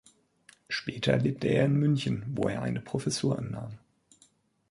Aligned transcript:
Später 0.67 1.15
lebte 1.19 1.45
er 1.49 1.65
in 1.65 1.75
München, 1.75 2.23
wo 2.33 2.47
er 2.49 2.63
eine 2.63 2.81
Professur 2.81 3.37
annahm. 3.37 3.77